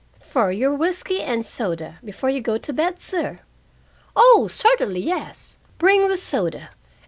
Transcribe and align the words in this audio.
"For 0.23 0.51
your 0.51 0.73
whisky 0.73 1.21
and 1.21 1.45
soda, 1.45 1.99
before 2.03 2.31
you 2.31 2.41
go 2.41 2.57
to 2.57 2.73
bed, 2.73 2.97
sir." 2.99 3.37
"Oh, 4.15 4.47
certainly, 4.51 4.99
yes. 5.01 5.59
Bring 5.77 6.07
the 6.07 6.17
soda. 6.17 6.71